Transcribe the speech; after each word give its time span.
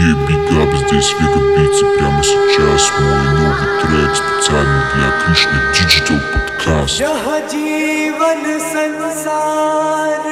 Е, 0.00 0.14
бигап 0.26 0.74
здесь 0.76 1.14
вегабицы 1.20 1.84
прямо 1.98 2.22
сейчас. 2.22 2.90
Мой 3.00 3.24
новый 3.38 3.68
трек 3.82 4.16
специально 4.16 4.82
для 4.94 5.10
Кришны. 5.20 5.58
Digital 5.76 6.20
Podcast. 6.32 7.00
यह 7.00 7.24
जीवन 7.52 8.42
संसार 8.72 10.22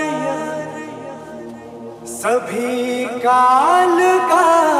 सभी 2.06 3.04
काल 3.24 3.98
का 4.30 4.77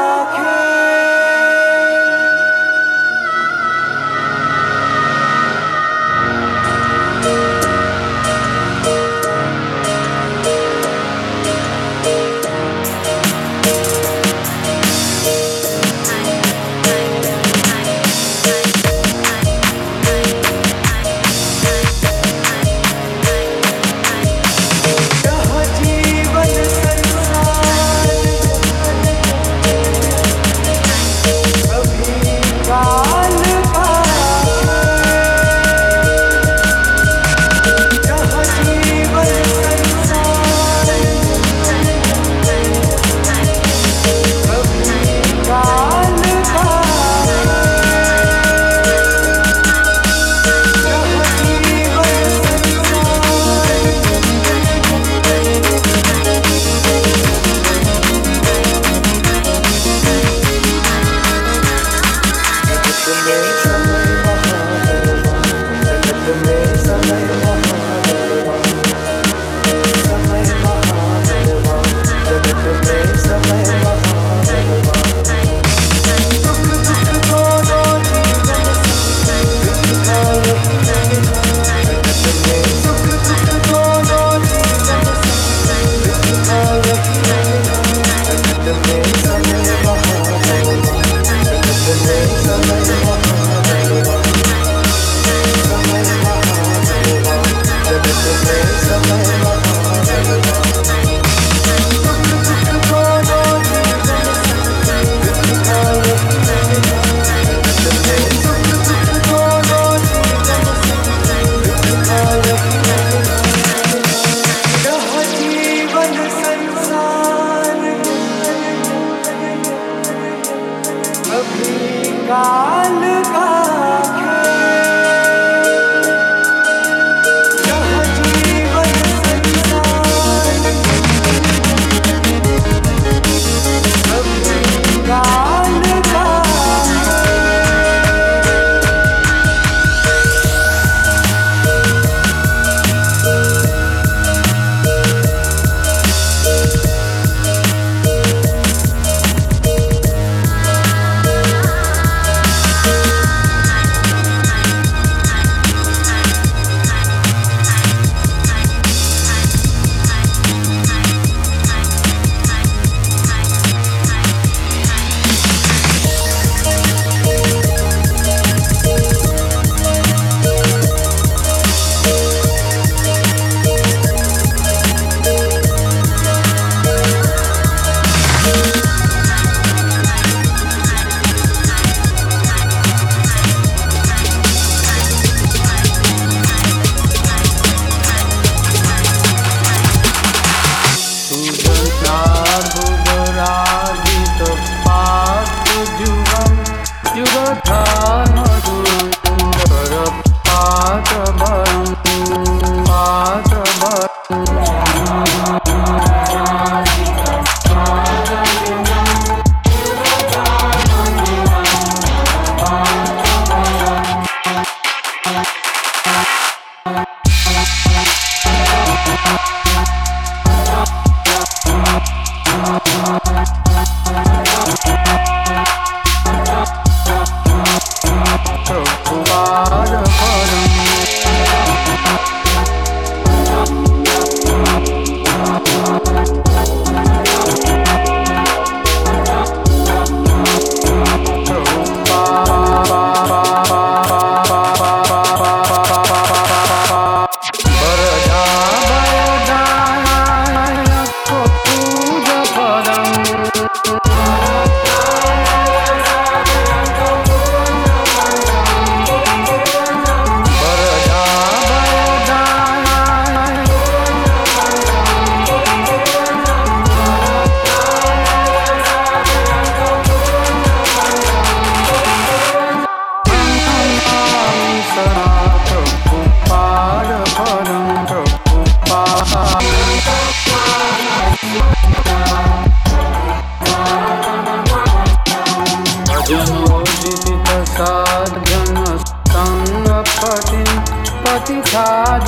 जि 291.49 291.55
कार 291.73 292.19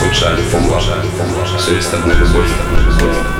Сумша, 0.00 1.58
Все 1.58 1.76
есть 1.76 1.92
одна 1.92 2.14
любовь, 2.14 2.50
одна 2.60 2.80
любовь. 2.80 3.35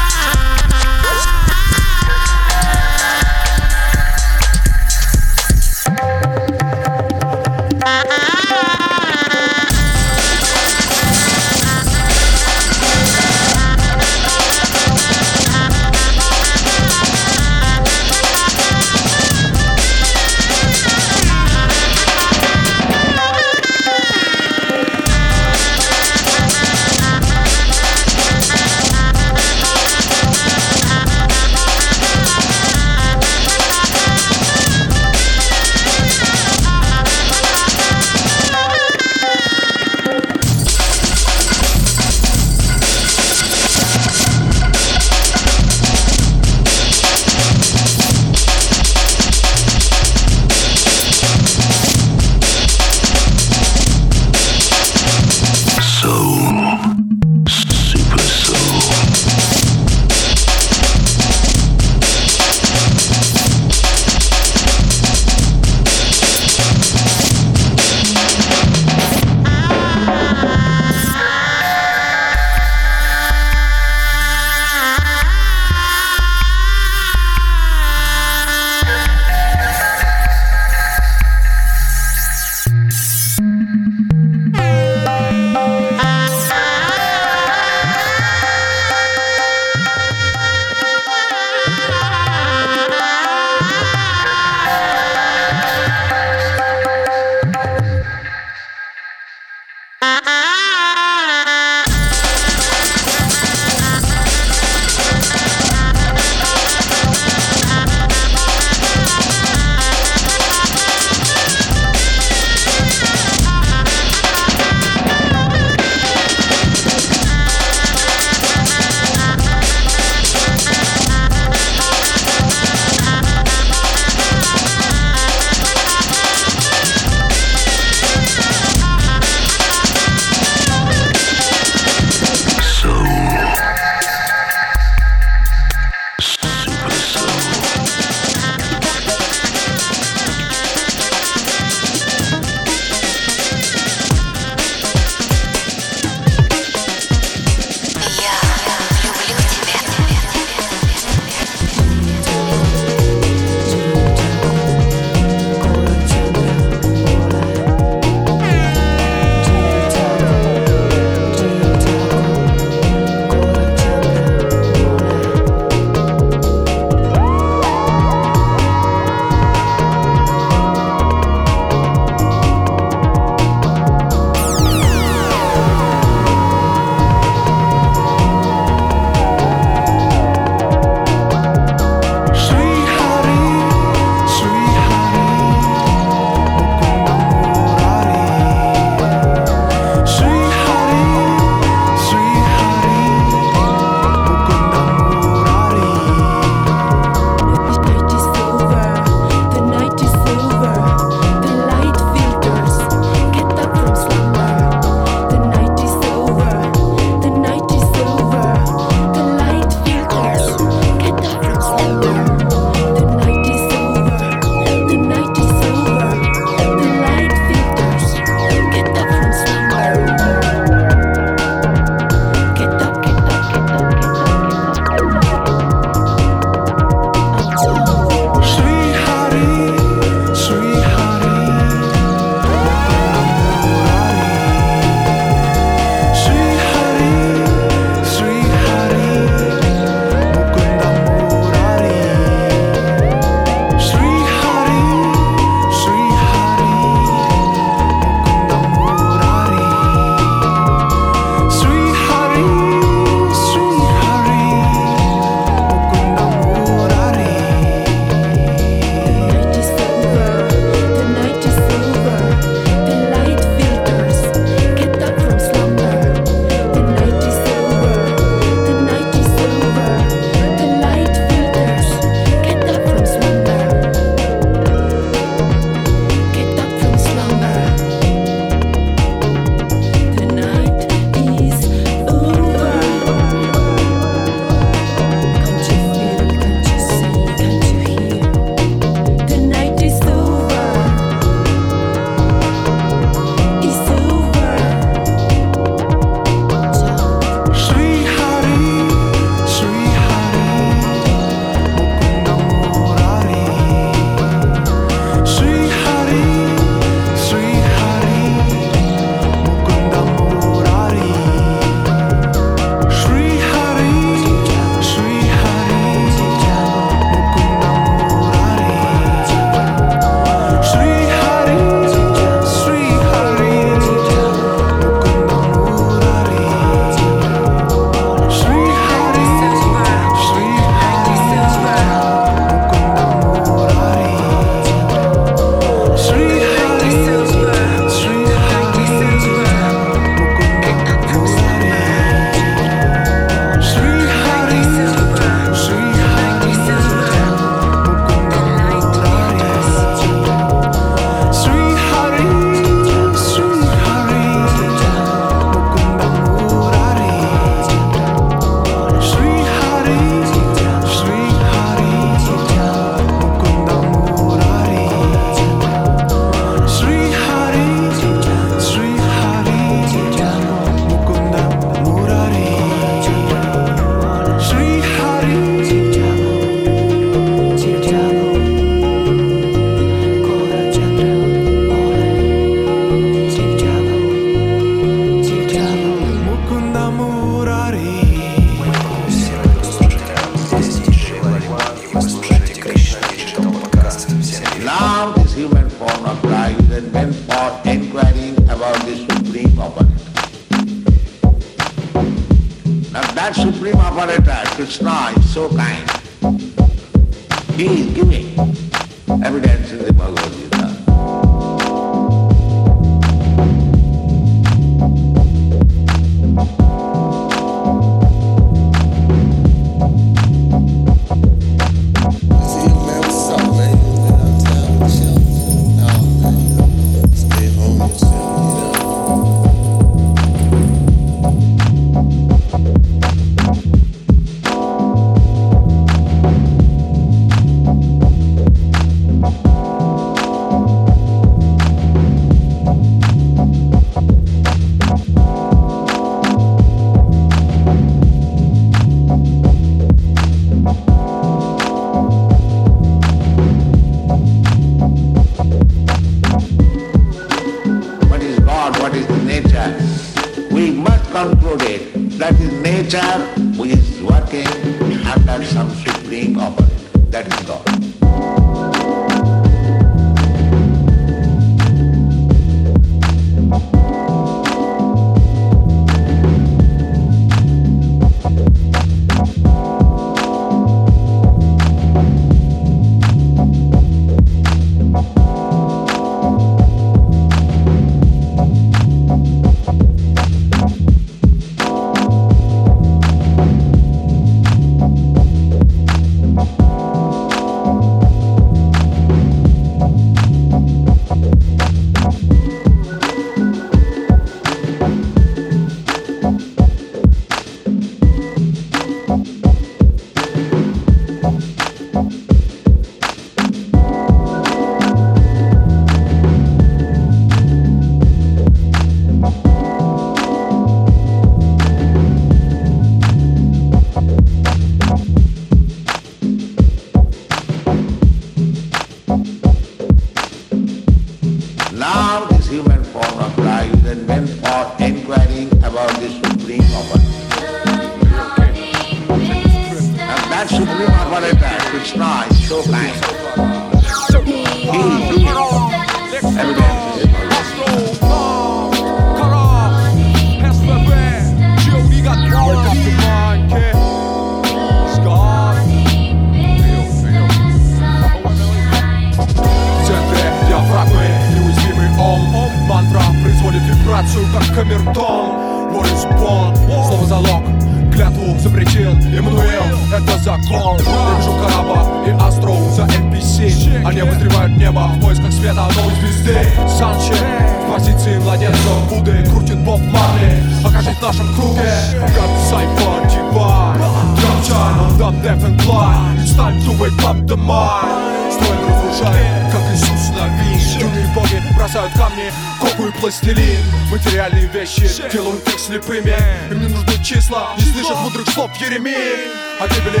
мудрых 598.62 598.62
слов 598.62 598.62
Еремии 598.62 599.28
О 599.60 599.68
гибели 599.68 600.00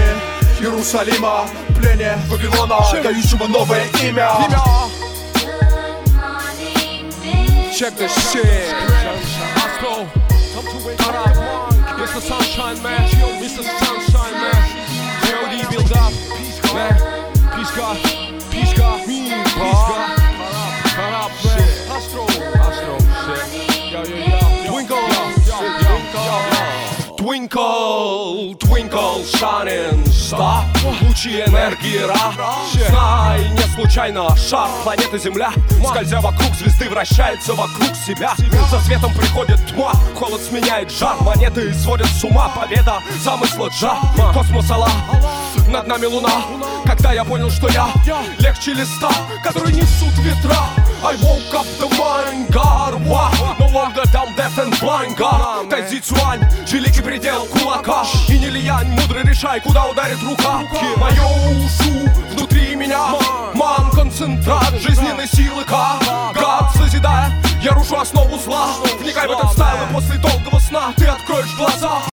Иерусалима, 0.60 1.46
плене 1.76 2.18
Вавилона 2.28 2.80
Дающего 3.02 3.46
новое 3.46 3.84
имя 4.02 4.30
Check 7.72 7.96
this 7.96 8.12
shit. 8.32 8.74
Astro, 9.54 10.08
come 10.52 10.66
to 10.66 10.84
wake 10.84 11.00
up. 11.06 11.72
Mr. 11.96 12.20
Sunshine 12.20 12.82
Man, 12.82 13.08
Mr. 13.40 13.62
Sunshine 13.62 14.34
Man. 14.34 14.62
G.O.D. 15.22 15.62
build 15.70 15.92
up, 15.92 16.12
man. 16.74 16.98
Peace 17.54 17.70
God, 17.76 18.21
Twinkle, 27.33 28.55
twinkle, 28.59 29.23
shining 29.23 30.05
star. 30.05 30.63
Лучи 31.01 31.41
энергии 31.41 32.05
Ра. 32.05 32.31
Знай, 32.89 33.49
не 33.49 33.73
случайно 33.73 34.37
шар 34.37 34.69
планеты 34.83 35.17
Земля. 35.17 35.51
Скользя 35.83 36.21
вокруг 36.21 36.53
звезды 36.53 36.87
вращается 36.91 37.55
вокруг 37.55 37.95
себя. 37.95 38.35
За 38.69 38.79
светом 38.81 39.11
приходит 39.15 39.59
тьма, 39.65 39.93
холод 40.13 40.41
сменяет 40.41 40.91
жар. 40.91 41.15
Монеты 41.21 41.73
сводят 41.73 42.05
с 42.05 42.23
ума, 42.23 42.49
победа 42.49 42.99
замысла 43.23 43.67
джа. 43.69 43.97
Космос 44.31 44.69
Аллах, 44.69 44.93
над 45.69 45.87
нами 45.87 46.05
луна. 46.05 46.43
Когда 46.85 47.13
я 47.13 47.23
понял, 47.23 47.49
что 47.49 47.67
я 47.69 47.87
легче 48.37 48.73
листа 48.73 49.09
Который 49.43 49.73
несут 49.73 50.13
ветра 50.19 50.57
I 51.05 51.15
woke 51.21 51.53
up 51.53 51.67
the 51.79 51.89
God, 52.49 52.93
wow. 53.05 53.55
No 53.59 53.67
longer 53.67 54.03
dumb, 54.11 54.33
deaf 54.35 54.57
and 54.57 54.71
blind, 54.79 55.17
God. 55.17 55.69
Тайзи 55.69 56.01
великий 56.71 57.01
предел 57.01 57.45
кулака 57.45 58.03
И 58.29 58.39
не 58.39 58.49
лиянь, 58.49 58.87
мудрый 58.87 59.23
решай, 59.23 59.59
куда 59.59 59.85
ударит 59.85 60.21
рука 60.23 60.61
Мое 60.97 61.23
ушу 61.65 62.09
внутри 62.31 62.75
меня 62.75 63.15
Ман, 63.53 63.91
концентрат 63.91 64.73
жизненной 64.79 65.27
силы 65.27 65.63
К 65.65 65.71
Гад, 66.35 66.71
созидая, 66.75 67.31
я 67.61 67.71
рушу 67.71 67.97
основу 67.97 68.37
зла 68.37 68.67
Вникай 68.99 69.27
в 69.27 69.31
этот 69.31 69.51
стайл, 69.51 69.89
и 69.89 69.93
после 69.93 70.17
долгого 70.17 70.59
сна 70.59 70.93
Ты 70.95 71.05
откроешь 71.05 71.55
глаза 71.57 72.12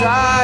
在 0.00 0.37